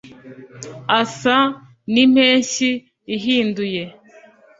[0.99, 1.37] asa
[1.91, 2.71] n’impeshyi
[3.15, 3.83] ihinduye